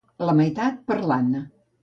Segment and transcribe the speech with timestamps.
[0.29, 1.45] La meitat per l'Anna